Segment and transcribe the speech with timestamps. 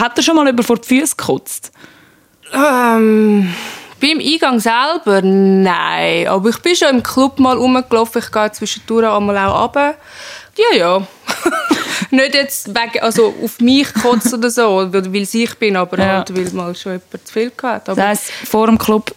[0.00, 1.72] Hat er schon mal über vor die Füße gekotzt?
[2.52, 3.52] Ähm,
[4.00, 5.20] beim Eingang selber?
[5.22, 6.26] Nein.
[6.28, 8.22] Aber ich bin schon im Club mal rumgelaufen.
[8.24, 9.94] Ich gehe zwischendurch einmal auch runter.
[10.56, 11.06] Ja, ja.
[12.10, 16.04] Nicht jetzt wegen, also auf mich kotzt oder so, weil ich bin, aber Ja.
[16.18, 17.88] halt, weil mal schon jemand zu viel gehabt.
[17.88, 19.14] Aber Das heisst, vor dem Club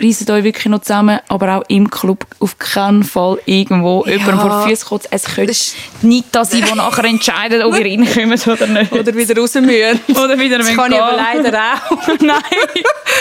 [0.00, 4.62] reissen euch wirklich noch zusammen, aber auch im Club auf keinen Fall irgendwo jemandem vor
[4.64, 5.08] die Füße kotzt.
[5.10, 5.54] Es könnte
[6.02, 8.92] nicht das sein, die nachher entscheidet, ob ihr reinkommt oder nicht.
[8.92, 10.00] oder wieder raus müssen.
[10.10, 11.42] Oder wieder Das kann ich aber gehen.
[11.44, 12.08] leider auch.
[12.20, 12.40] Nein.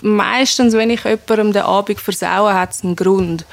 [0.01, 3.45] Meistens, wenn ich jemandem den Abend versaue, hat es einen Grund.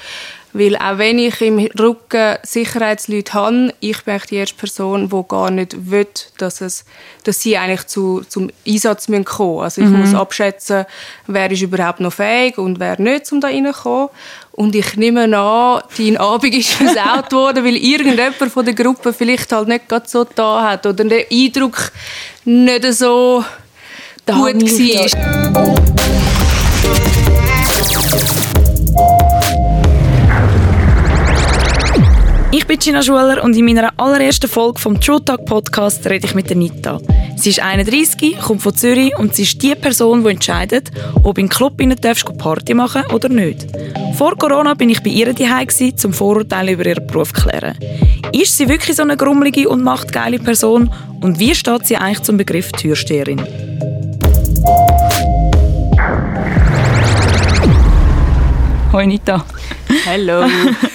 [0.54, 5.50] Weil auch wenn ich im Rücken Sicherheitsleute habe, ich bin die erste Person, die gar
[5.50, 6.06] nicht will,
[6.36, 6.84] dass, es,
[7.24, 10.84] dass sie eigentlich zu, zum Einsatz müssen kommen Also ich muss abschätzen,
[11.26, 14.10] wer ist überhaupt noch fähig und wer nicht, um da reinzukommen.
[14.52, 19.50] Und ich nehme an, dein Abend ist versaut worden, weil irgendjemand von der Gruppe vielleicht
[19.52, 21.92] halt nicht gerade so da hat oder der Eindruck
[22.44, 23.42] nicht so
[24.26, 26.21] Da gut war.
[32.54, 36.34] Ich bin Gina Schuler und in meiner allerersten Folge vom True Talk Podcast rede ich
[36.34, 37.00] mit der Nita.
[37.34, 40.90] Sie ist 31, kommt von Zürich und sie ist die Person, die entscheidet,
[41.22, 43.68] ob in den Club rein darfst du Party machen oder nicht.
[44.18, 47.74] Vor Corona bin ich bei ihr daheim gsi, zum Vorurteile über ihren Beruf zu klären.
[48.32, 50.92] Ist sie wirklich so eine grummelige und machtgeile Person?
[51.22, 53.40] Und wie steht sie eigentlich zum Begriff Türsteherin?
[58.92, 59.42] Hoi Nita.
[60.04, 60.44] Hallo.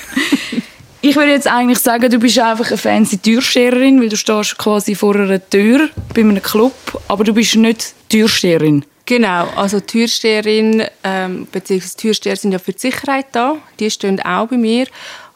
[1.07, 4.93] Ich würde jetzt eigentlich sagen, du bist einfach eine fancy Türsteherin, weil du stehst quasi
[4.93, 6.73] vor einer Tür bei einem Club,
[7.07, 8.83] aber du bist nicht Türsteherin.
[9.05, 11.87] Genau, also Türsteherin ähm, bzw.
[11.95, 14.85] Türsteher sind ja für die Sicherheit da, die stehen auch bei mir,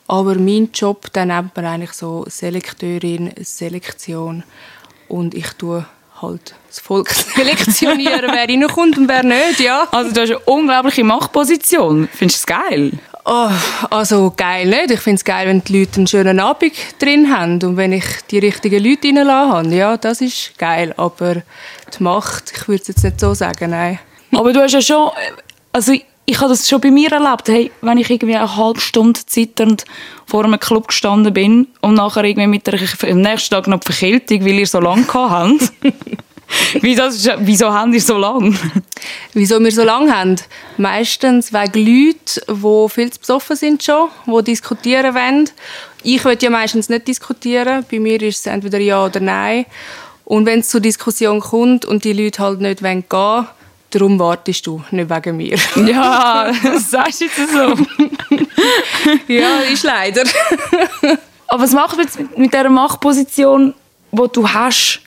[0.09, 4.43] aber mein Job, den nennt man eigentlich so Selekteurin, Selektion
[5.07, 5.85] und ich tue
[6.21, 9.87] halt das Volk selektionieren, wer reinkommt und wer nicht, ja.
[9.91, 12.09] Also du hast eine unglaubliche Machtposition.
[12.13, 12.91] Findest du es geil?
[13.23, 13.49] Oh,
[13.89, 14.91] also geil nicht.
[14.91, 18.05] Ich finde es geil, wenn die Leute einen schönen Abend drin haben und wenn ich
[18.31, 19.75] die richtigen Leute reinlassen habe.
[19.75, 21.43] Ja, das ist geil, aber
[21.97, 23.99] die Macht, ich würde es jetzt nicht so sagen, nein.
[24.31, 25.11] Aber du hast ja schon,
[25.71, 28.79] also ich, ich habe das schon bei mir erlebt, hey, wenn ich irgendwie eine halbe
[28.79, 29.85] Stunde zitternd
[30.25, 32.79] vor einem Club gestanden bin und nachher irgendwie mit der,
[33.09, 35.73] am nächsten Tag noch die Verkältung, weil ihr so lange habt.
[36.81, 37.03] wieso,
[37.39, 38.55] wieso habt ihr so lange?
[39.33, 40.35] Wieso wir so lange haben?
[40.77, 45.49] Meistens wegen Leuten, die viel zu besoffen sind schon, die diskutieren wollen.
[46.03, 47.85] Ich will ja meistens nicht diskutieren.
[47.89, 49.65] Bei mir ist es entweder ja oder nein.
[50.25, 53.47] Und wenn es zur Diskussion kommt und die Leute halt nicht wollen gehen
[53.91, 55.57] darum wartest du, nicht wegen mir.
[55.85, 57.75] Ja, das sagst du jetzt so.
[59.33, 60.23] ja, ist leider.
[61.47, 63.73] Aber was machen wir jetzt mit, mit dieser Machtposition,
[64.11, 65.00] die du hast?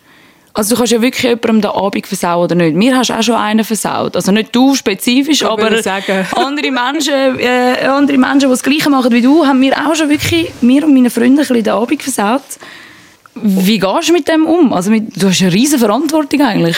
[0.56, 2.76] Also du kannst ja wirklich jemandem den Abend versauen oder nicht.
[2.76, 4.14] Mir hast du auch schon einen versaut.
[4.14, 5.68] Also nicht du spezifisch, Ich aber
[6.36, 10.08] andere Menschen, äh, andere Menschen, die das Gleiche machen wie du, haben mir auch schon
[10.08, 12.42] wirklich, mir und meinen Freunden, ein bisschen den Abend versaut.
[13.34, 14.72] Wie gehst du mit dem um?
[14.72, 16.76] Also mit, du hast eine riesige Verantwortung eigentlich.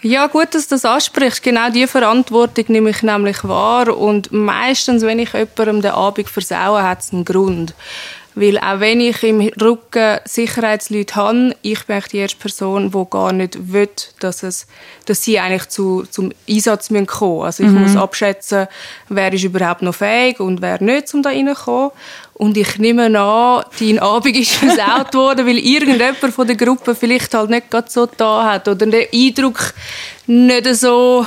[0.00, 1.42] Ja, gut, dass du das ansprichst.
[1.42, 3.98] Genau diese Verantwortung nehme ich nämlich wahr.
[3.98, 7.74] Und meistens, wenn ich jemandem den Abend versaue, hat es einen Grund.
[8.40, 13.32] Weil auch wenn ich im Rücken Sicherheitsleute habe, ich bin die erste Person, die gar
[13.32, 13.88] nicht will,
[14.20, 14.68] dass, es,
[15.06, 18.68] dass sie eigentlich zu, zum Einsatz müssen kommen Also ich muss abschätzen,
[19.08, 21.90] wer ist überhaupt noch fähig und wer nicht, um da reinzukommen.
[22.34, 27.34] Und ich nehme an, dein Abend ist versaut worden, weil irgendjemand von der Gruppe vielleicht
[27.34, 29.74] halt nicht gerade so da hat oder der Eindruck
[30.28, 31.26] nicht so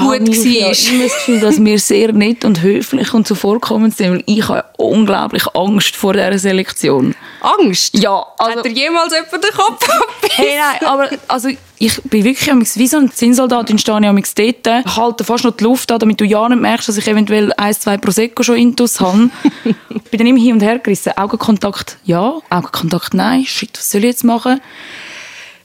[0.00, 0.92] gut habe ich ja war.
[0.94, 4.64] immer das Gefühl, dass wir sehr nett und höflich und zuvorkommend sind, weil ich habe
[4.78, 7.14] unglaublich Angst vor dieser Selektion.
[7.40, 7.96] Angst?
[7.98, 9.88] Ja, also- Hat dir jemals jemand den Kopf?
[10.34, 15.24] Hey, nein, aber also, ich bin wirklich wie so ein Zinnsoldat, stehe ich dort, halte
[15.24, 17.98] fast noch die Luft an, damit du ja nicht merkst, dass ich eventuell ein, zwei
[17.98, 19.28] Prosecco schon intus habe.
[20.10, 21.12] bin dann immer hin und her gerissen.
[21.16, 23.44] Augenkontakt ja, Augenkontakt nein.
[23.44, 24.60] Shit, was soll ich jetzt machen?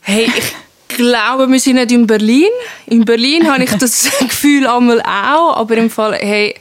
[0.01, 0.53] Hey, ich
[0.87, 2.49] glaube, wir sind nicht in Berlin.
[2.85, 6.55] In Berlin habe ich das Gefühl einmal auch, aber im Fall, hey,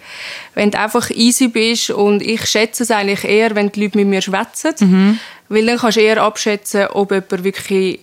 [0.54, 4.06] wenn du einfach easy bist und ich schätze es eigentlich eher, wenn die Leute mit
[4.06, 8.00] mir schwätzen, weil dann kannst du eher abschätzen, ob jemand wirklich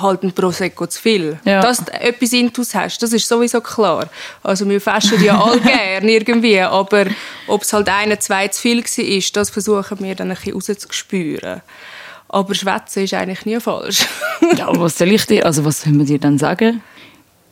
[0.00, 1.38] halt ein Prosecco zu viel.
[1.44, 1.60] Ja.
[1.60, 4.08] Dass du etwas Intus hast, das ist sowieso klar.
[4.42, 7.06] Also wir faschen ja alle gern irgendwie, aber
[7.46, 11.62] ob es halt eine, zwei zu viel war, das versuchen wir dann ein bisschen rauszuspüren.
[12.28, 14.06] Aber schwätzen ist eigentlich nie falsch.
[14.56, 16.82] Ja, aber was soll ich dir, also was soll man dir dann sagen?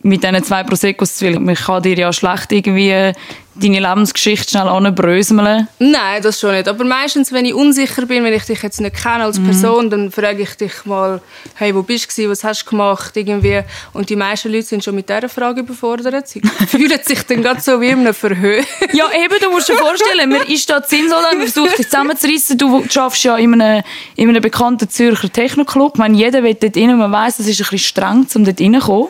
[0.04, 1.40] Mit diesen zwei Proseccos zu viel.
[1.40, 3.12] Man kann dir ja schlecht irgendwie
[3.54, 5.68] deine Lebensgeschichte schnell anbröseln.
[5.78, 6.68] Nein, das schon nicht.
[6.68, 9.90] Aber meistens, wenn ich unsicher bin, wenn ich dich jetzt nicht kenne als Person, mhm.
[9.90, 11.22] dann frage ich dich mal,
[11.54, 13.62] hey, wo bist du, was hast du gemacht, irgendwie.
[13.94, 16.28] Und die meisten Leute sind schon mit dieser Frage überfordert.
[16.28, 18.62] Sie fühlen sich dann gerade so wie in einem Verhör.
[18.92, 22.58] ja, eben, du musst dir vorstellen, man ist da Zinssoldat, man versucht dich zusammenzureissen.
[22.58, 23.84] Du schaffst ja in einem,
[24.16, 25.92] in einem bekannten Zürcher Techno-Club.
[25.94, 28.60] Ich meine, jeder will dort rein, man weiss, es ist ein bisschen streng, um dort
[28.60, 29.08] reinzukommen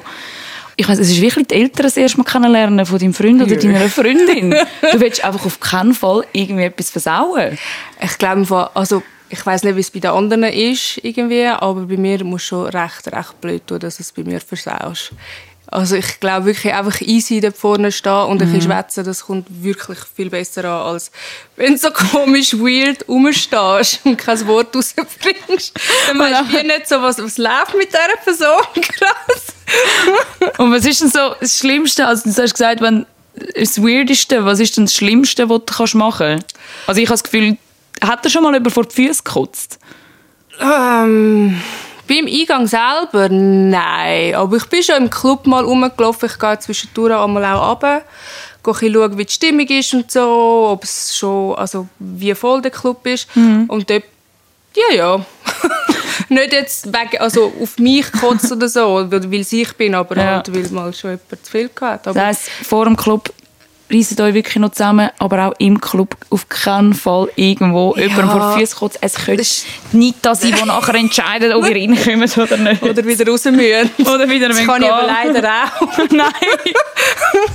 [0.77, 3.57] ich weiß, es ist wirklich die Eltern das erste Mal kennenlernen von deinem Freund oder
[3.57, 4.51] deiner Freundin.
[4.51, 7.59] du willst einfach auf keinen Fall irgendwie etwas versauen.
[8.01, 11.97] Ich glaube, also ich weiß nicht, wie es bei den anderen ist irgendwie, aber bei
[11.97, 15.13] mir muss schon recht, recht blöd tun, dass es bei mir versaust.
[15.75, 18.73] Also ich glaube wirklich einfach easy da vorne stehen und ein bisschen mhm.
[18.73, 21.11] schwätzen, das kommt wirklich viel besser an, als
[21.57, 25.75] wenn du so komisch weird rumstehst und kein Wort rausbringst.
[26.07, 28.63] Dann weißt du nicht so, was, was läuft mit dieser Person.
[28.83, 30.59] Krass.
[30.59, 32.07] und was ist denn so das Schlimmste?
[32.07, 33.05] Also du hast gesagt, wenn
[33.57, 36.55] das Weirdeste, was ist denn das Schlimmste, was du machen kannst?
[36.87, 37.57] Also ich habe das Gefühl,
[38.01, 39.81] hat er schon mal über vor die Füße gekotzt?
[40.61, 41.61] Ähm...
[42.09, 43.29] Beim Eingang selber?
[43.29, 44.35] Nein.
[44.35, 46.29] Aber ich bin schon im Club mal rumgelaufen.
[46.29, 48.03] Ich gehe zwischendurch einmal auch runter.
[48.63, 50.69] Gehe schauen, wie die Stimmung ist und so.
[50.71, 53.35] Ob es schon, also wie voll der Club ist.
[53.37, 53.65] Mhm.
[53.69, 54.05] Und dort,
[54.77, 55.27] ja, ja.
[56.29, 60.25] Nicht jetzt wegen, also auf mich kotzt oder so, weil ich bin, aber ja.
[60.37, 61.71] halt, weil mal schon jemand zu viel.
[61.81, 63.33] Aber das heisst, vor dem Club
[63.95, 68.03] reissen euch wirklich noch zusammen, aber auch im Club auf keinen Fall irgendwo ja.
[68.03, 68.95] jemandem vor Füße kommt.
[69.01, 69.45] Es könnte
[69.93, 72.83] nicht das sein, die nachher entscheidet, ob ihr reinkommen oder nicht.
[72.83, 73.91] Oder wieder raus müssen.
[74.01, 75.99] Oder wieder Das kann ich aber leider auch.
[76.11, 76.33] nein.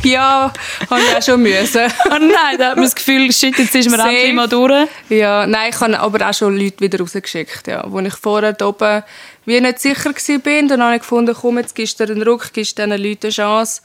[0.04, 0.54] ja,
[0.90, 1.92] habe ich auch schon müssen.
[2.06, 4.88] oh nein, da hat man das Gefühl, shit, jetzt ist man endlich mal durch.
[5.10, 7.84] Ja, nein, ich habe aber auch schon Leute wieder rausgeschickt, ja.
[7.88, 9.04] Wo ich vorher oben
[9.46, 12.78] wie nicht sicher war, dann habe ich gefunden, komm, jetzt gibst du einen Ruck, gibst
[12.78, 13.82] diesen Leuten eine Chance.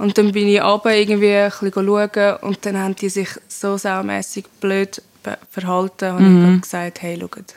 [0.00, 3.76] Und dann bin ich runter irgendwie ein bisschen schauen und dann haben die sich so
[3.76, 5.02] saumässig blöd
[5.50, 6.54] verhalten und mhm.
[6.54, 7.54] ich gesagt, hey, schaut,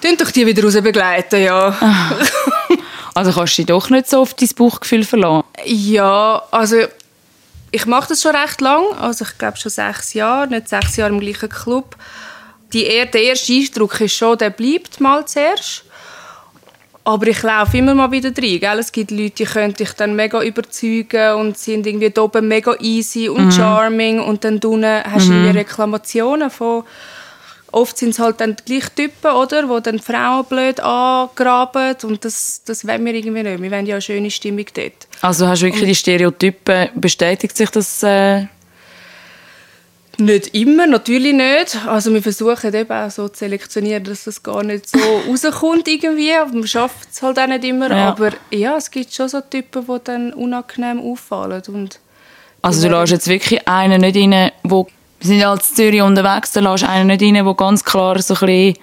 [0.00, 1.76] Tun doch die wieder raus begleiten, ja.
[1.80, 2.12] Ah.
[3.12, 5.42] Also kannst du dich doch nicht so auf dein Bauchgefühl verlassen?
[5.64, 6.76] Ja, also
[7.72, 11.12] ich mache das schon recht lang, also ich glaube schon sechs Jahre, nicht sechs Jahre
[11.12, 11.96] im gleichen Club.
[12.72, 15.82] Die, der erste Eindruck ist schon, der bleibt mal zuerst.
[17.04, 18.60] Aber ich laufe immer mal wieder rein.
[18.60, 18.78] Gell?
[18.78, 22.74] Es gibt Leute, die können dich dann mega überzeugen und sind irgendwie da oben mega
[22.80, 23.52] easy und mhm.
[23.52, 24.20] charming.
[24.20, 25.50] Und dann unten hast du mhm.
[25.50, 26.84] Reklamationen von...
[27.72, 29.62] Oft sind es halt dann die gleichen Typen, oder?
[29.62, 31.94] Die dann Frauen blöd angraben.
[32.02, 33.62] Und das, das wollen wir irgendwie nicht.
[33.62, 35.06] Wir wollen ja eine schöne Stimmung dort.
[35.20, 36.88] Also hast du wirklich und die Stereotypen...
[36.96, 38.02] Bestätigt sich das...
[38.02, 38.46] Äh
[40.20, 41.78] nicht immer, natürlich nicht.
[41.86, 46.32] Also wir versuchen eben auch so zu selektionieren, dass das gar nicht so rauskommt irgendwie.
[46.52, 47.90] Man schafft es halt auch nicht immer.
[47.90, 48.08] Ja.
[48.08, 51.62] Aber ja, es gibt schon so Typen, die dann unangenehm auffallen.
[51.68, 52.00] Und
[52.62, 54.86] also du lässt jetzt wirklich einen nicht rein, wo
[55.20, 58.34] wir sind ja als Zürich unterwegs, da lässt einen nicht rein, der ganz klar so
[58.34, 58.76] ein bisschen,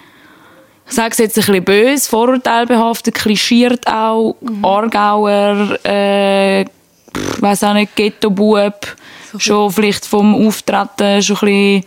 [0.88, 4.64] ich sage es jetzt ein bisschen böse, vorurteilbehaftet, klischiert auch, mhm.
[4.64, 6.66] Aargauer, äh,
[7.40, 8.96] weiß auch nicht, Ghetto-Bub,
[9.38, 11.84] schon vielleicht vom Auftreten schon ein bisschen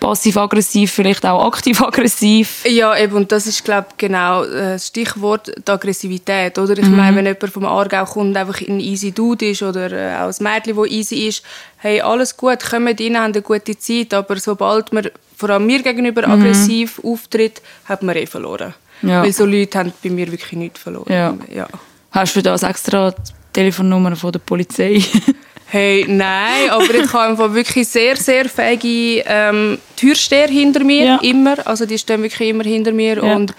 [0.00, 2.64] passiv-aggressiv, vielleicht auch aktiv-aggressiv.
[2.66, 6.76] Ja, eben, und das ist, glaube ich, genau äh, das Stichwort die Aggressivität, oder?
[6.76, 6.96] Ich mhm.
[6.96, 10.42] meine, wenn jemand vom Aargau kommt, einfach ein easy Dude ist oder äh, auch ein
[10.42, 11.42] Mädchen, das easy ist,
[11.76, 15.82] hey, alles gut, kommen rein, haben eine gute Zeit, aber sobald man vor allem mir
[15.82, 16.32] gegenüber mhm.
[16.32, 18.74] aggressiv auftritt, hat man eh verloren.
[19.02, 19.22] Ja.
[19.22, 21.12] Weil so Leute haben bei mir wirklich nichts verloren.
[21.12, 21.34] Ja.
[21.54, 21.68] ja.
[22.10, 23.14] Hast du das extra
[23.52, 25.02] Telefonnummer von der Polizei?
[25.72, 31.18] Hey, nein, aber ich habe einfach wirklich sehr, sehr fähige ähm, Türsteher hinter mir, ja.
[31.22, 31.64] immer.
[31.64, 33.36] Also die stehen wirklich immer hinter mir ja.
[33.36, 33.54] und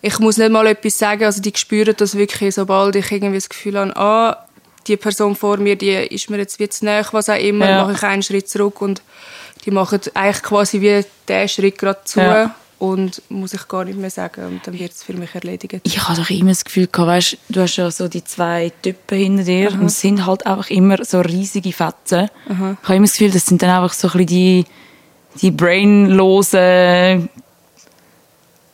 [0.00, 3.50] ich muss nicht mal etwas sagen, also die spüren das wirklich, sobald ich irgendwie das
[3.50, 4.46] Gefühl habe, ah,
[4.86, 7.82] die Person vor mir, die ist mir jetzt wie zu nahe, was auch immer, ja.
[7.82, 9.02] mache ich einen Schritt zurück und
[9.66, 12.20] die machen eigentlich quasi wie den Schritt gerade zu.
[12.20, 15.82] Ja und muss ich gar nicht mehr sagen und dann wird es für mich erledigt.
[15.84, 19.18] Ich habe doch immer das Gefühl gehabt, weißt, du hast ja so die zwei Typen
[19.18, 19.78] hinter dir Aha.
[19.78, 22.28] und es sind halt einfach immer so riesige Fetzen.
[22.48, 22.76] Aha.
[22.82, 24.64] Ich habe immer das Gefühl, das sind dann einfach so ein bisschen die,
[25.40, 27.28] die brainlosen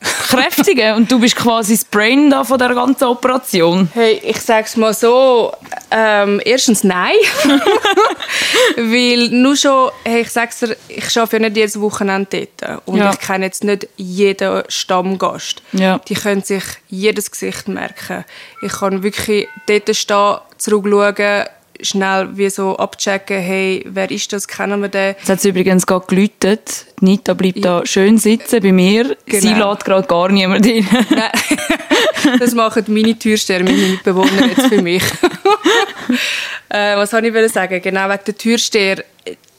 [0.00, 3.88] kräftigen und du bist quasi das Brain da von der ganzen Operation.
[3.94, 5.52] Hey, ich sag's mal so,
[5.90, 7.16] ähm, erstens nein,
[8.76, 12.98] weil nur schon, hey, ich sag's dir, ich arbeite ja nicht jedes Wochenende dort und
[12.98, 13.10] ja.
[13.12, 15.62] ich kenne jetzt nicht jeden Stammgast.
[15.72, 15.98] Ja.
[15.98, 18.24] Die können sich jedes Gesicht merken.
[18.62, 21.46] Ich kann wirklich dort stehen, zurückschauen,
[21.80, 25.14] schnell wie so abchecken, hey, wer ist das, kennen wir den?
[25.22, 26.86] Es hat übrigens gerade geläutet.
[27.00, 29.16] Nita bleibt da schön sitzen bei mir.
[29.26, 29.40] Genau.
[29.40, 30.86] Sie lädt gerade gar niemand rein.
[31.10, 35.02] Nein, das machen meine Türsteher, meine Mitbewohner jetzt für mich.
[36.68, 37.80] äh, was soll ich sagen?
[37.80, 39.04] Genau wegen der Türsteher.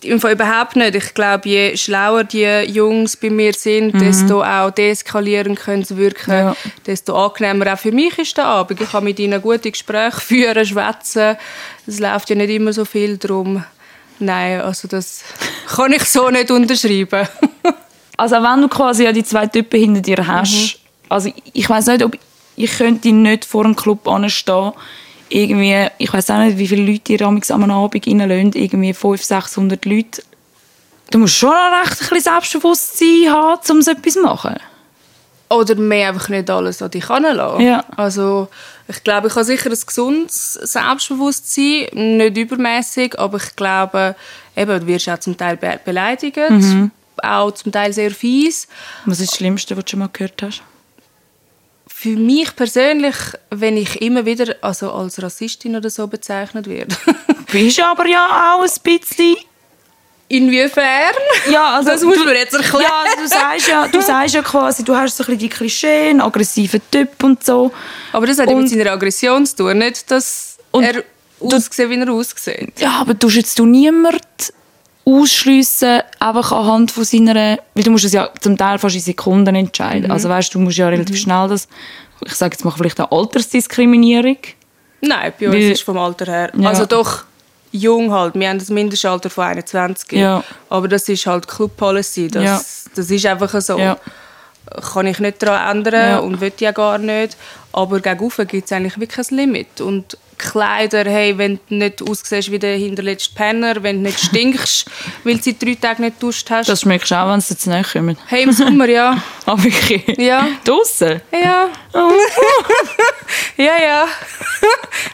[0.02, 0.96] Im Fall überhaupt nicht.
[0.96, 4.00] Ich glaube, je schlauer die Jungs bei mir sind, mhm.
[4.00, 6.56] desto auch deeskalierend können sie wirken, ja.
[6.86, 8.80] desto angenehmer auch für mich ist der Abend.
[8.80, 11.36] Ich kann mit ihnen gute Gespräche führen, schwätzen.
[11.86, 13.64] Es läuft ja nicht immer so viel drum.
[14.20, 15.24] Nein, also das
[15.68, 17.28] kann ich so nicht unterschreiben.
[18.18, 20.80] also wenn du quasi ja die zwei Typen hinter dir hast, mhm.
[21.10, 22.18] also ich weiß nicht, ob
[22.56, 24.74] ich könnte nicht vor einem Club anstehen
[25.30, 29.86] irgendwie, ich weiß auch nicht, wie viele Leute ihr am Abend reinlassen, irgendwie 500, 600
[29.86, 30.24] Leute.
[31.12, 34.56] Du musst schon recht ein bisschen Selbstbewusstsein haben, um so etwas zu machen.
[35.50, 37.66] Oder mehr einfach nicht alles an dich heranlassen.
[37.66, 37.84] Ja.
[37.98, 38.50] Also,
[38.88, 44.16] ich glaube, ich habe sicher ein gesundes Selbstbewusstsein, nicht übermäßig, aber ich glaube,
[44.56, 46.92] eben, du wirst auch zum Teil be beleidigt, mhm.
[47.24, 48.68] auch zum Teil sehr fies.
[49.06, 50.62] Was ist das Schlimmste, was du schon mal gehört hast?
[52.02, 53.16] Für mich persönlich,
[53.50, 56.96] wenn ich immer wieder also als Rassistin oder so bezeichnet werde.
[57.52, 59.36] Bist aber ja auch ein bisschen
[60.30, 61.14] Inwiefern?
[61.52, 62.84] Ja, also das musst du mir jetzt erklären.
[62.84, 65.50] Ja, also du sagst ja, du sagst ja quasi, du hast so ein bisschen die
[65.50, 67.70] Klischeen, aggressiven Typ und so.
[68.14, 71.04] Aber das hat und, mit seiner Aggression zu tun, nicht, dass er
[71.42, 72.80] aussieht, wie er aussieht.
[72.80, 74.54] Ja, aber du jetzt du niemand
[75.10, 79.56] ausschliessen, einfach anhand von seiner, weil du musst es ja zum Teil fast in Sekunden
[79.56, 80.06] entscheiden.
[80.06, 80.12] Mhm.
[80.12, 81.22] Also weißt, du musst ja relativ mhm.
[81.22, 81.68] schnell das,
[82.26, 84.38] ich sage jetzt mal vielleicht eine Altersdiskriminierung.
[85.02, 86.70] Nein, bei uns weil, ist vom Alter her, ja.
[86.70, 87.24] also doch
[87.72, 90.44] jung halt, wir haben das Mindestalter von 21, ja.
[90.70, 92.62] aber das ist halt Club Policy, das, ja.
[92.96, 93.78] das ist einfach so.
[93.78, 93.98] Ja.
[94.94, 97.38] Kann ich nicht daran ändern und will ja gar nicht,
[97.74, 102.50] aber gegen gibt es eigentlich wirklich ein Limit und Kleider, hey, wenn du nicht aussiehst
[102.50, 104.90] wie der hinterletzte Penner, wenn du nicht stinkst,
[105.24, 106.70] weil du seit drei Tagen nicht duscht hast.
[106.70, 108.18] Das schmeckst du auch, wenn sie jetzt nicht kommen.
[108.26, 109.22] Hey, im Sommer, ja.
[109.46, 110.18] Ah, wirklich?
[110.18, 110.48] Ja.
[110.64, 111.22] Draussen?
[111.32, 111.70] Ja.
[111.94, 112.12] Oh.
[113.58, 114.06] ja, ja.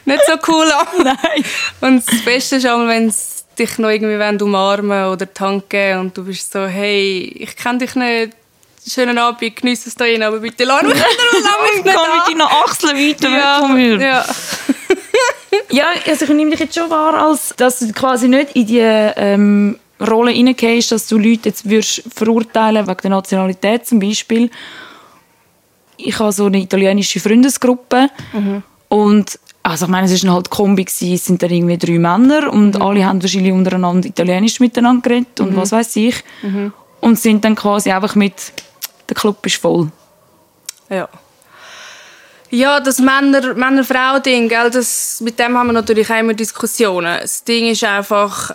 [0.04, 1.04] nicht so cool an.
[1.04, 1.44] Nein.
[1.80, 6.24] Und das Beste ist auch, wenn sie dich noch irgendwie umarmen oder tanken und du
[6.24, 8.34] bist so, hey, ich kenne dich nicht,
[8.86, 11.04] schönen Abend, genieße es da rein, aber bitte lass mich nicht,
[11.84, 14.00] nicht Komm mit deinen Achseln weiter ja, weg von mir.
[14.00, 14.24] Ja
[15.70, 18.78] ja, also ich nehme dich jetzt schon wahr, als dass du quasi nicht in die
[18.80, 24.50] ähm, Rolle hineingehst, dass du Leute jetzt würdest verurteilen wegen der Nationalität zum Beispiel.
[25.96, 28.62] Ich habe so eine italienische Freundesgruppe mhm.
[28.88, 31.14] und also ich meine, es war halt Kombi, gewesen.
[31.14, 32.82] es sind dann irgendwie drei Männer und mhm.
[32.82, 35.56] alle haben wahrscheinlich untereinander Italienisch miteinander geredet und mhm.
[35.56, 36.22] was weiß ich.
[36.42, 36.72] Mhm.
[37.00, 38.52] Und sind dann quasi einfach mit,
[39.08, 39.90] der Club ist voll.
[40.88, 41.08] Ja.
[42.50, 44.70] Ja, das Männer-Frau-Ding, Männer
[45.20, 47.18] mit dem haben wir natürlich auch immer Diskussionen.
[47.20, 48.52] Das Ding ist einfach,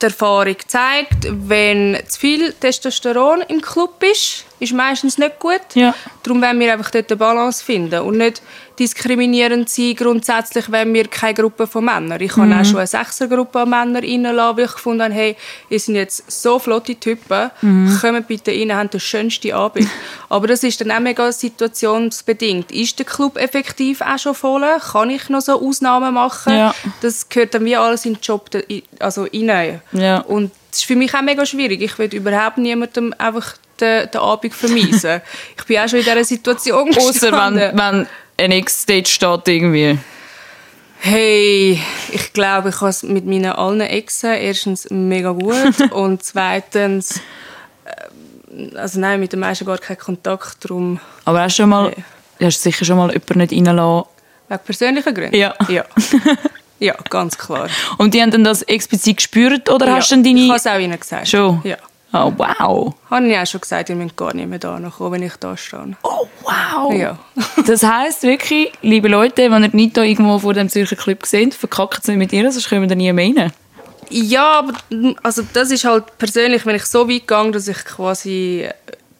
[0.00, 5.60] die Erfahrung zeigt, wenn zu viel Testosteron im Club ist, ist meistens nicht gut.
[5.74, 5.94] Ja.
[6.22, 8.40] Darum wollen wir einfach dort eine Balance finden und nicht
[8.78, 12.20] diskriminierend sein, grundsätzlich, wenn wir keine Gruppe von Männern.
[12.20, 12.60] Ich habe mhm.
[12.60, 15.36] auch schon eine Sechsergruppe an Männern reinlassen, weil ich gefunden habe, hey,
[15.70, 17.98] ihr sind jetzt so flotte Typen, mhm.
[18.00, 19.88] kommt bitte rein, haben den schönsten Abend.
[20.28, 22.72] Aber das ist dann auch mega situationsbedingt.
[22.72, 24.64] Ist der Club effektiv auch schon voll?
[24.92, 26.52] Kann ich noch so Ausnahmen machen?
[26.54, 26.74] Ja.
[27.00, 28.50] Das gehört dann wie alles in den Job
[28.98, 29.80] also rein.
[29.92, 30.18] Ja.
[30.20, 31.80] Und das ist für mich auch mega schwierig.
[31.82, 35.20] Ich will überhaupt niemandem einfach den, den Abend vermiesen.
[35.56, 39.98] ich bin auch schon in dieser Situation Außer wenn, wenn ein Ex-Date steht irgendwie.
[41.00, 41.80] Hey,
[42.12, 47.20] ich glaube, ich habe es mit meinen allen Exen erstens mega gut und zweitens
[47.84, 51.00] äh, also nein, mit den meisten gar keinen Kontakt, darum...
[51.24, 52.46] Aber hast du schon mal, hey.
[52.46, 54.08] hast du sicher schon mal jemanden nicht reinlassen?
[54.48, 55.36] Wegen persönlichen Gründen?
[55.36, 55.54] Ja.
[55.68, 55.84] Ja.
[56.78, 57.68] ja, ganz klar.
[57.98, 60.40] Und die haben dann das explizit gespürt, oder ja, hast du deine...
[60.40, 61.28] ich habe es auch ihnen gesagt.
[61.28, 61.60] Schon?
[61.64, 61.76] Ja.
[62.16, 62.94] Oh, wow.
[63.10, 65.56] Habe ich auch schon gesagt, ihr müsst gar nicht mehr da kommen, wenn ich da
[65.56, 65.96] stehe.
[66.04, 66.94] Oh, wow.
[66.94, 67.18] Ja.
[67.66, 71.54] das heisst wirklich, liebe Leute, wenn ihr nicht da irgendwo vor dem Zürcher Club seht,
[71.54, 73.52] verkackt es nicht mit ihr, sonst kommen wir nie mehr rein.
[74.10, 74.74] Ja, aber
[75.24, 78.68] also das ist halt persönlich, wenn ich so weit gehe, dass ich quasi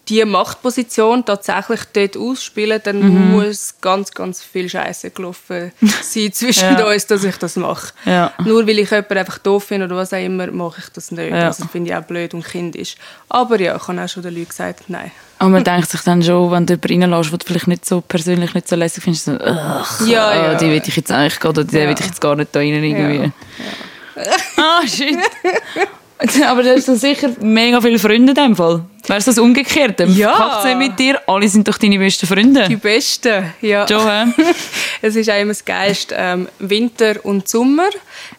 [0.08, 3.32] die Machtposition tatsächlich dort ausspielen, dann mhm.
[3.32, 6.86] muss ganz, ganz viel Scheiße gelaufen sein zwischen ja.
[6.86, 7.92] uns, dass ich das mache.
[8.04, 8.32] Ja.
[8.44, 11.30] Nur weil ich jemanden einfach doof finde oder was auch immer, mache ich das nicht.
[11.30, 11.46] Ja.
[11.46, 12.96] Also finde ich auch blöd und kindisch.
[13.28, 15.10] Aber ja, ich habe auch schon den Leuten gesagt, nein.
[15.38, 18.00] Aber man denkt sich dann schon, wenn du jemanden reinlässt, den du vielleicht nicht so
[18.00, 20.54] persönlich nicht so lässig findest, so, ach, ja, ja.
[20.54, 22.60] Oh, die will ich jetzt eigentlich gar, oder die will ich jetzt gar nicht da
[22.60, 23.32] rein irgendwie.
[24.56, 25.18] Ah, shit.
[26.46, 28.84] Aber du hast sicher mega viele Freunde in dem Fall.
[29.06, 30.04] Weißt du, das Umgekehrte?
[30.04, 30.62] Ja.
[30.64, 31.20] Sie mit dir?
[31.26, 32.66] Alle sind doch deine besten Freunde.
[32.68, 33.84] Die Besten, ja.
[33.86, 34.32] Hä?
[35.02, 37.90] es ist auch immer das Geist ähm, Winter und Sommer,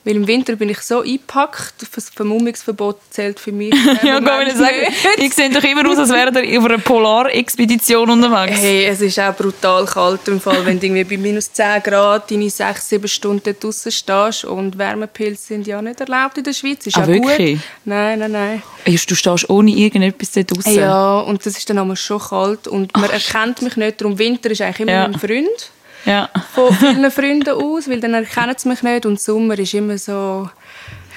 [0.04, 3.76] weil im Winter bin ich so eingepackt, das Vermummungsverbot zählt für mich.
[4.04, 4.76] Ja, kann ich sagen.
[5.18, 8.60] Ich sehe doch immer aus, als wäre ihr auf einer Polarexpedition unterwegs.
[8.60, 12.30] Hey, es ist auch brutal kalt im Fall, wenn du irgendwie bei minus 10 Grad
[12.32, 16.86] deine 6, 7 Stunden draußen stehst und Wärmepilze sind ja nicht erlaubt in der Schweiz.
[16.88, 17.60] Ist Ah, auch wirklich?
[17.60, 17.65] gut.
[17.86, 18.64] Nein, nein, nein.
[18.86, 20.74] Du stehst ohne irgendetwas dort draussen.
[20.76, 24.02] Ja, und das ist dann einmal schon kalt und man erkennt mich nicht.
[24.02, 25.08] Darum Winter ist eigentlich immer Ja.
[25.08, 25.72] mein Freund.
[26.06, 26.30] Ja.
[26.54, 30.48] von vielen Freunden aus, weil dann erkennen sie mich nicht und Sommer ist immer so,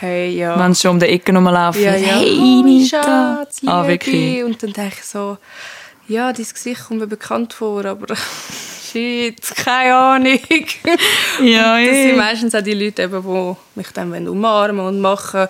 [0.00, 0.58] hey, ja.
[0.58, 1.82] Wenn sie schon um die Ecke rumlaufen.
[1.82, 2.16] ja, ja.
[2.18, 3.02] Hey, oh, Nita.
[3.44, 3.60] Schatz.
[3.66, 4.42] Ah, wirklich?
[4.44, 5.36] Und dann denke ich so,
[6.08, 8.16] ja, dein Gesicht kommt mir bekannt vor, aber
[8.90, 10.38] shit, keine Ahnung.
[11.44, 12.02] Ja, Das eh.
[12.08, 15.48] sind meistens auch die Leute, eben, die mich dann umarmen und machen.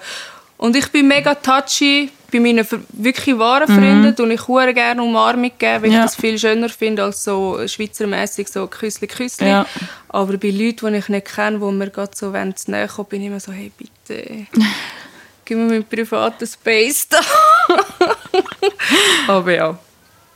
[0.58, 5.50] Und ich bin mega touchy bei meinen wirklich wahren Freunden und ich hure gerne Umarmung
[5.56, 5.94] geben, weil Mhm.
[5.94, 5.98] Ja.
[6.00, 9.48] ich das viel schöner finde als so schweizermäßig so Küssli Küssli.
[9.48, 9.64] Ja.
[10.10, 13.08] Aber bei Leuten, die ich nicht kenne, die mir gerade so wollen, zu näher kommen,
[13.08, 14.46] bin ich immer so, hey bitte,
[15.46, 17.20] gib mir meinen privaten Space da.
[19.28, 19.78] Aber ja,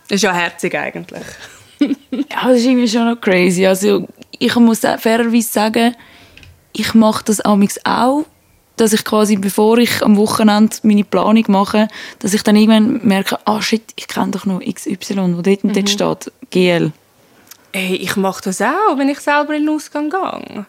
[0.08, 1.24] ist ja herzig eigentlich.
[1.80, 3.66] Ja, das ist irgendwie schon noch crazy.
[3.66, 4.06] Also,
[4.38, 5.96] ich muss fairerweise sagen,
[6.72, 8.24] ich mache das amigs auch,
[8.76, 11.88] dass ich quasi, bevor ich am Wochenende meine Planung mache,
[12.20, 15.76] dass ich dann irgendwann merke, ah shit, ich kenne doch noch XY, wo dort und
[15.76, 16.92] dort steht, GL.
[17.72, 20.66] Hey, ich mache das auch, wenn ich selber in den Ausgang gehe.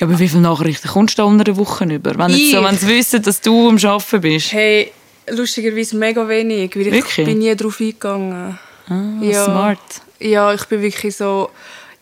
[0.00, 2.16] Ja, aber wie viele Nachrichten kommst du da unter der Woche über?
[2.16, 2.52] Wenn, Ich?
[2.52, 4.52] so, wenn sie wissen, dass du am Arbeiten bist.
[4.52, 4.92] Hey,
[5.30, 7.26] lustigerweise mega wenig, weil ich Wirklich?
[7.26, 8.58] bin nie darauf eingegangen.
[8.88, 9.78] Ah, smart.
[10.18, 11.50] Ja, ich bin wirklich so...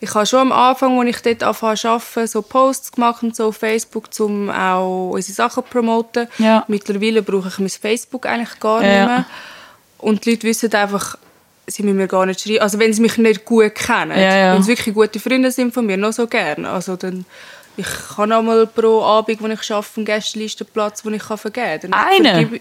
[0.03, 3.37] Ich habe schon am Anfang, als ich dort anfangen zu arbeiten, so Posts gemacht und
[3.37, 6.27] so auf Facebook, um auch unsere Sachen zu promoten.
[6.39, 6.65] Ja.
[6.67, 8.89] Mittlerweile brauche ich mein Facebook eigentlich gar Ja.
[8.89, 9.25] nicht mehr.
[9.99, 11.17] Und die Leute wissen einfach,
[11.67, 12.59] sie müssen mir gar nicht schreiben.
[12.59, 15.85] Also wenn sie mich nicht gut kennen, Ja, wenn sie wirklich gute Freunde sind von
[15.85, 16.69] mir, noch so gerne.
[16.69, 17.25] Also dann...
[17.77, 21.93] Ich habe einmal pro Abend, wo ich arbeite, einen Gästelistenplatz, den ich vergeben kann.
[21.93, 22.59] Einen?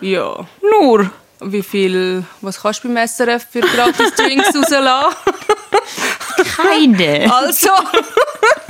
[0.00, 0.46] Ja.
[0.60, 1.10] Nur?
[1.40, 5.16] Wie viel, was kannst du beim SRF für gratis Drinks rauslassen?
[6.56, 7.32] Keine.
[7.32, 7.70] Also,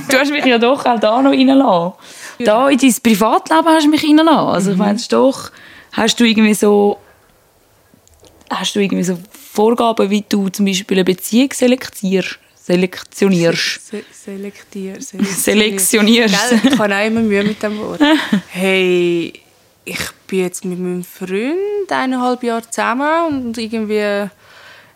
[0.09, 1.93] Du hast mich ja doch auch da noch reingelassen.
[2.39, 4.47] Da in dein Privatleben hast du mich reingelassen.
[4.49, 5.51] Also ich meine, doch,
[5.91, 6.97] hast du irgendwie so,
[8.49, 9.19] hast du irgendwie so
[9.53, 12.39] Vorgaben, wie du zum Beispiel eine Beziehung selektierst?
[12.55, 13.87] Selektionierst?
[13.87, 16.49] Se selektier, Selektionierst.
[16.49, 17.99] Gell, Ich habe auch immer Mühe mit dem Wort.
[18.49, 19.33] Hey,
[19.85, 19.97] ich
[20.29, 24.29] bin jetzt mit meinem Freund eineinhalb Jahre zusammen und irgendwie,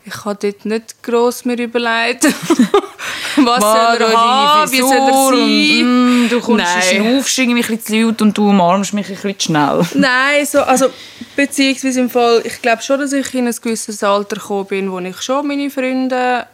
[0.05, 2.25] ich habe dort nicht gross mir überlegt,
[3.37, 6.25] was soll er haben, wie soll er sein.
[6.25, 6.81] Mm, du kommst, Nein.
[6.83, 9.81] schnaufst irgendwie ein bisschen zu laut und du umarmst mich ein bisschen schnell.
[9.95, 10.89] Nein, so, also
[11.35, 14.99] beziehungsweise im Fall, ich glaube schon, dass ich in ein gewisses Alter gekommen bin, wo
[14.99, 16.45] ich schon meine Freunde,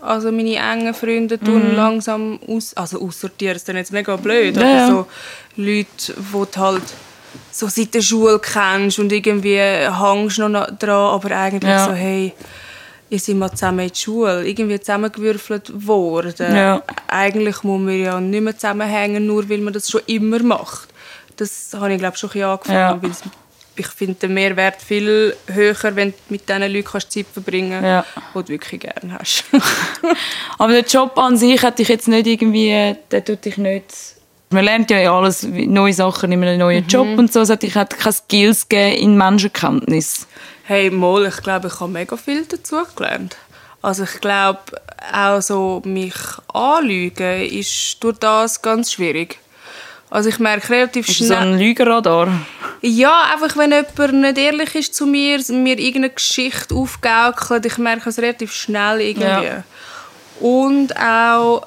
[0.00, 4.62] also meine engen Freunde, tun langsam aus, also aussortieren, ist dann jetzt mega blöd, Ja,
[4.62, 5.06] aber so
[5.56, 6.84] Leute, die halt
[7.58, 11.86] so seit der Schule kennst und irgendwie hängst noch dran, aber eigentlich Ja.
[11.86, 12.32] so, hey,
[13.10, 16.54] ihr seid mal zusammen in die Schule, irgendwie zusammengewürfelt worden.
[16.54, 16.82] Ja.
[17.08, 20.88] Eigentlich muss man ja nicht mehr zusammenhängen, nur weil man das schon immer macht.
[21.36, 23.30] Das habe ich glaube schon ein bisschen angefangen, Ja.
[23.76, 28.04] ich finde den Mehrwert viel höher, wenn du mit diesen Leuten kannst Zeit verbringen Ja.
[28.14, 29.44] kannst, die du wirklich gerne hast.
[30.58, 33.86] Aber der Job an sich hat dich jetzt nicht irgendwie, der tut dich nicht...
[34.50, 37.40] Man lernt ja alles, neue Sachen in einem neuen Job und so.
[37.40, 40.26] Es hat dich hat keine Skills gegeben in Menschenkenntnis.
[40.64, 43.36] Hey, mal, ich glaube, ich habe mega viel dazu gelernt.
[43.82, 44.60] Also ich glaube,
[45.12, 46.14] auch so mich
[46.52, 49.38] anlügen ist durch das ganz schwierig.
[50.10, 51.38] Also ich merke relativ Ist so schnell...
[51.38, 52.28] ein Lügenradar.
[52.80, 58.08] Ja, einfach wenn jemand nicht ehrlich ist zu mir, mir irgendeine Geschichte aufgaukelt, ich merke
[58.08, 59.26] es relativ schnell irgendwie.
[59.26, 59.64] Ja.
[60.40, 61.66] Und auch,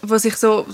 [0.00, 0.66] was ich so,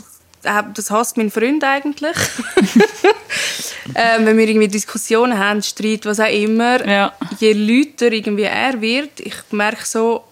[0.74, 2.16] das hasst mein Freund eigentlich.
[3.94, 7.12] ähm, wenn wir irgendwie Diskussionen haben, Streit, was auch immer, Ja.
[7.38, 10.24] je lauter irgendwie er wird, ich merke so,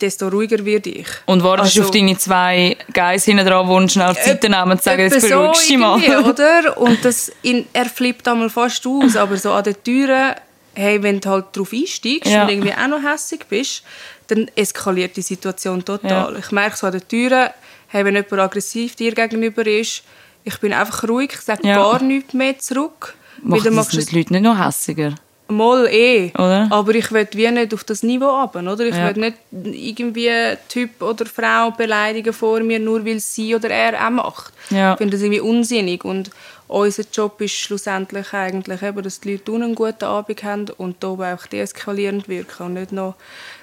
[0.00, 1.06] desto ruhiger werde ich.
[1.26, 4.82] Und wartest Also- auf deine zwei Guys hinten dran, die schnell die Seite nehmen und
[4.82, 6.24] sagen, Etwa jetzt beruhigst du mal.
[6.24, 6.78] oder?
[6.78, 10.34] Und das, in, er flippt einmal fast aus, aber so an den Türen,
[10.74, 12.44] hey, wenn du halt drauf einsteigst Ja.
[12.44, 13.82] und irgendwie auch noch hässig bist,
[14.28, 16.32] dann eskaliert die Situation total.
[16.32, 16.38] Ja.
[16.38, 17.50] Ich merke so an den Türen,
[17.90, 20.02] hey, wenn jemand aggressiv dir gegenüber ist,
[20.44, 21.76] ich bin einfach ruhig, ich sage Ja.
[21.76, 23.14] gar nichts mehr zurück.
[23.42, 25.14] Macht das machst du die Leute nicht noch hässiger?
[25.48, 26.30] Mal eh.
[26.34, 26.68] Oder?
[26.70, 28.84] Aber ich will wie nicht auf das Niveau runter, oder?
[28.86, 29.14] Ich Ja.
[29.14, 30.30] will nicht irgendwie
[30.68, 34.52] Typ oder Frau beleidigen vor mir, nur weil sie oder er auch macht.
[34.70, 34.92] Ja.
[34.92, 36.04] Ich finde das irgendwie unsinnig.
[36.04, 36.30] Und
[36.68, 41.02] unser Job ist schlussendlich eigentlich eben, dass die Leute unten einen guten Abend haben und
[41.02, 43.16] da auch deeskalierend wirken und nicht noch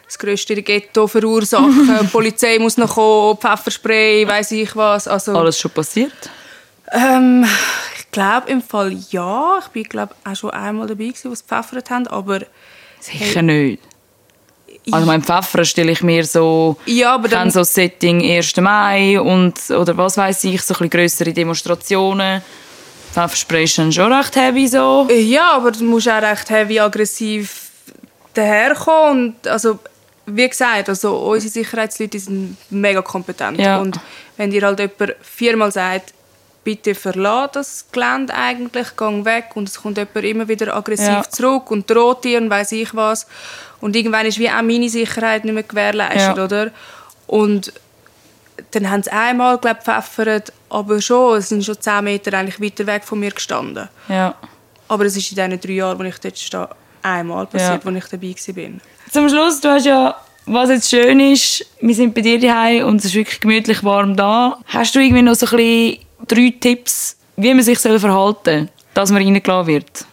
[0.07, 1.99] das grösste Ghetto verursachen.
[2.01, 5.07] die Polizei muss noch kommen, Pfefferspray, weiß ich was.
[5.07, 6.13] Also, Alles schon passiert?
[6.91, 7.45] ähm,
[7.99, 9.59] ich glaube im Fall ja.
[9.61, 12.39] Ich bin glaube auch schon einmal dabei gewesen, was gepfeffert haben, aber
[12.99, 13.83] Sicher nicht.
[14.89, 18.55] Also mein Pfeffer stelle ich mir so, ja, aber dann, so Setting 1.
[18.57, 22.41] Mai und, oder was weiß ich, so ein bisschen grössere Demonstrationen.
[23.11, 25.07] Pfefferspray ist dann schon recht heavy so.
[25.11, 27.69] ja, aber du musst auch recht heavy aggressiv
[28.33, 29.79] daherkommen und also
[30.29, 33.79] wie gesagt, also unsere Sicherheitsleute sind mega kompetent Ja.
[33.79, 33.99] und
[34.35, 36.13] wenn dir halt jemand viermal sagt,
[36.63, 41.23] bitte verlass das Gelände eigentlich, gang weg und es kommt jemand immer wieder aggressiv Ja.
[41.29, 43.25] zurück und droht dir und weiß ich was
[43.79, 46.43] und irgendwann ist wie auch meine Sicherheit nicht mehr gewährleistet, Ja.
[46.43, 46.71] oder?
[47.25, 47.71] Und
[48.71, 53.03] dann haben sie einmal gepfeffert, aber schon, es sind schon 10 Meter eigentlich weiter weg
[53.05, 53.87] von mir gestanden.
[54.09, 54.35] Ja.
[54.89, 56.67] Aber es ist in diesen drei Jahren, wo ich dort stehe,
[57.01, 57.91] einmal passiert, Ja.
[57.91, 58.71] wo ich dabei war.
[59.11, 60.15] Zum Schluss, du hast ja,
[60.45, 64.15] was jetzt schön ist, wir sind bei dir daheim und es ist wirklich gemütlich warm
[64.15, 64.59] da.
[64.67, 68.69] Hast du irgendwie noch so ein bisschen drei Tipps, wie man sich soll verhalten soll,
[68.93, 70.05] dass man reingelassen wird?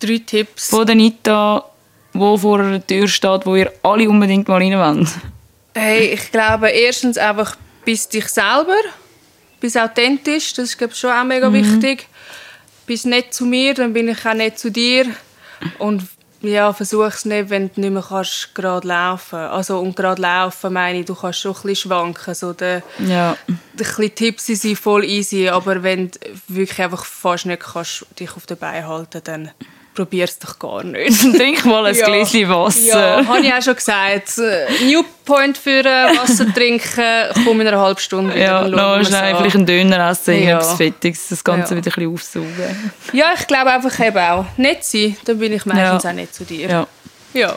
[0.00, 0.68] Drei Tipps.
[0.68, 1.64] Von der Nita,
[2.12, 5.08] wo vor einer Tür steht, wo ihr alle unbedingt mal rein wollt.
[5.74, 8.76] Hey, ich glaube, erstens einfach bist dich selber,
[9.60, 12.06] bist authentisch, das ist glaube ich, schon auch mega wichtig.
[12.86, 15.06] Bist nett zu mir, dann bin ich auch nett zu dir.
[15.78, 16.02] Und
[16.40, 20.72] ja, versuch es nicht, wenn du nicht mehr kannst, gerade laufen Also, und gerade laufen
[20.72, 22.34] meine ich, du kannst schon ein bisschen schwanken.
[22.34, 23.36] So der, Ja.
[23.48, 28.36] ein bisschen Tipps sind voll easy, aber wenn du wirklich einfach fast nicht kannst, dich
[28.36, 29.50] auf den Beinen halten dann
[29.98, 31.20] probier es doch gar nicht.
[31.36, 32.06] Trink mal ein Ja.
[32.06, 33.18] Gläschen Wasser.
[33.20, 34.38] Ja, habe ich auch schon gesagt.
[34.38, 37.04] Äh, New Point für äh, Wasser trinken,
[37.44, 38.44] komm in einer halben Stunde wieder.
[38.44, 40.58] Ja, noch schnell vielleicht einen Döner essen, Ja.
[40.58, 41.80] etwas Fettiges, das Ganze Ja.
[41.82, 42.14] wieder ein bisschen
[42.46, 42.92] aufsaugen.
[43.12, 44.44] Ja, ich glaube einfach eben auch.
[44.56, 46.10] Nett sein, dann bin ich meistens Ja.
[46.10, 46.68] auch nett zu dir.
[46.68, 46.86] Ja.
[47.34, 47.54] Ja.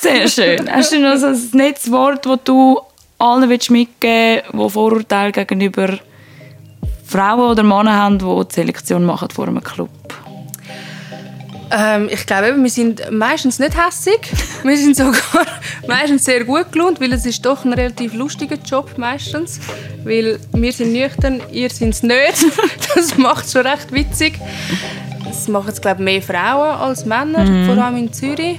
[0.00, 0.70] Sehr schön.
[0.72, 2.80] Hast du noch so ein nettes Wort, das du
[3.18, 5.98] allen willst mitgeben willst, die Vorurteile gegenüber
[7.06, 9.88] Frauen oder Männern haben, die die Selektion machen vor einem Club?
[11.70, 14.20] Ähm, ich glaube, wir sind meistens nicht hässig.
[14.62, 15.46] Wir sind sogar
[15.86, 19.60] meistens sehr gut gelohnt, weil es ist doch ein relativ lustiger Job meistens.
[20.04, 22.46] Weil wir sind nüchtern, ihr seid es nicht.
[22.94, 24.38] Das macht es schon recht witzig.
[25.28, 28.58] Das machen es, glaube mehr Frauen als Männer, vor allem in Zürich.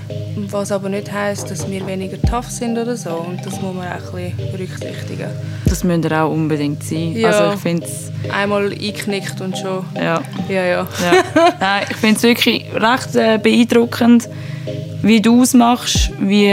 [0.51, 3.09] Was aber nicht heisst, dass wir weniger tough sind oder so.
[3.09, 5.29] Und das muss man auch ein bisschen berücksichtigen.
[5.65, 7.15] Das müsste auch unbedingt sein.
[7.15, 7.29] Ja.
[7.29, 9.83] Also ich finde es, Einmal einknickt und schon.
[9.95, 10.65] ja, Ja, ja.
[10.65, 10.87] ja.
[11.59, 14.29] Nein, ich finde es wirklich recht äh, beeindruckend,
[15.01, 16.47] wie du es machst, wie,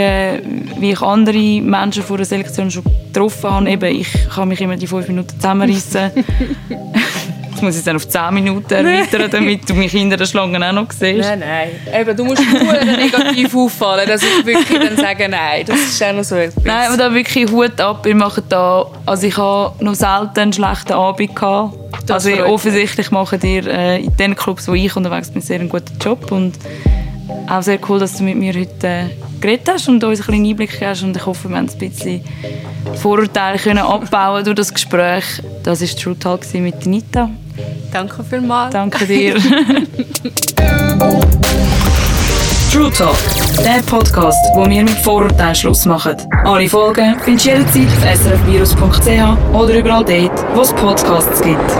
[0.79, 3.69] wie ich andere Menschen vor der Selektion schon getroffen habe.
[3.69, 6.11] Eben, ich kann mich immer die fünf Minuten zusammenreißen.
[7.57, 10.63] Jetzt muss ich es dann auf 10 Minuten erweitern, damit du mich hinter der Schlange
[10.63, 11.27] auch noch siehst.
[11.27, 11.69] Nein, nein.
[11.91, 15.65] Eben, du musst nur negativ auffallen, dass ich wirklich dann sage, nein.
[15.65, 16.63] Das ist auch noch so etwas.
[16.63, 18.05] Nein, aber da wirklich Hut ab.
[18.05, 21.75] Wir machen da, also ich habe noch selten einen schlechten Abend gehabt.
[22.05, 25.69] Das also offensichtlich machen ihr äh, in den Clubs, wo ich unterwegs bin, sehr einen
[25.69, 26.59] guten Job und
[27.49, 29.05] auch sehr cool, dass du mit mir heute äh,
[29.39, 31.77] geredet hast und uns einen kleinen Einblick gegeben hast und ich hoffe, wir haben ein
[31.77, 32.21] bisschen
[32.95, 35.23] Vorurteile können abbauen durch das Gespräch.
[35.63, 37.29] Das war True Talk mit Nita.
[37.91, 38.73] Danke vielmals.
[38.73, 39.35] Danke dir.
[42.71, 43.17] True Talk,
[43.63, 46.15] der Podcast, wo wir mit Vorurteilen Schluss machen.
[46.43, 51.71] Alle Folgen findest du jederzeit auf srfvirus.ch oder überall dort, wo es Podcasts gibt.